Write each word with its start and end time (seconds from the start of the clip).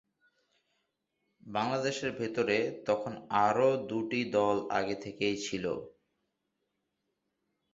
বাংলাদেশের 1.47 2.11
ভেতরে 2.17 2.57
তখন 2.85 3.13
আরও 3.45 3.69
দুটি 3.89 4.21
দল 4.31 4.57
আগে 4.71 4.95
থেকেই 5.03 5.35
ছিলো। 5.45 5.73